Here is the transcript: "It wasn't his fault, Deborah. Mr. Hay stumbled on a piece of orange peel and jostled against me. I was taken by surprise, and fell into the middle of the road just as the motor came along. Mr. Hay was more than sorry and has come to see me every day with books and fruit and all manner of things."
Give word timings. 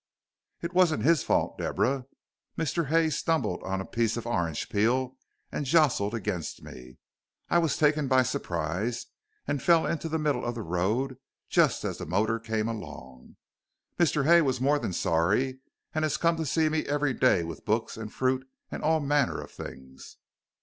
"It 0.63 0.73
wasn't 0.73 1.03
his 1.03 1.21
fault, 1.21 1.59
Deborah. 1.59 2.07
Mr. 2.57 2.87
Hay 2.87 3.11
stumbled 3.11 3.61
on 3.63 3.79
a 3.79 3.85
piece 3.85 4.17
of 4.17 4.25
orange 4.25 4.67
peel 4.67 5.15
and 5.51 5.63
jostled 5.63 6.15
against 6.15 6.63
me. 6.63 6.97
I 7.51 7.59
was 7.59 7.77
taken 7.77 8.07
by 8.07 8.23
surprise, 8.23 9.05
and 9.47 9.61
fell 9.61 9.85
into 9.85 10.09
the 10.09 10.17
middle 10.17 10.43
of 10.43 10.55
the 10.55 10.63
road 10.63 11.17
just 11.49 11.83
as 11.85 11.99
the 11.99 12.07
motor 12.07 12.39
came 12.39 12.67
along. 12.67 13.35
Mr. 13.99 14.25
Hay 14.25 14.41
was 14.41 14.59
more 14.59 14.79
than 14.79 14.91
sorry 14.91 15.59
and 15.93 16.03
has 16.03 16.17
come 16.17 16.35
to 16.37 16.47
see 16.47 16.67
me 16.67 16.83
every 16.87 17.13
day 17.13 17.43
with 17.43 17.63
books 17.63 17.95
and 17.95 18.11
fruit 18.11 18.49
and 18.71 18.81
all 18.81 19.01
manner 19.01 19.39
of 19.39 19.51
things." 19.51 20.17